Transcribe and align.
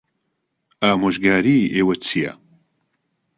ئامۆژگاریی 0.83 1.71
ئێوە 1.75 1.95
چییە؟ 2.03 2.31